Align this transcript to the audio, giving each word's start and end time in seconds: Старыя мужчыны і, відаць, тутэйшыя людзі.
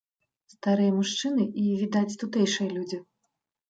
Старыя 0.53 0.95
мужчыны 0.97 1.43
і, 1.67 1.69
відаць, 1.85 2.19
тутэйшыя 2.25 2.69
людзі. 2.77 2.97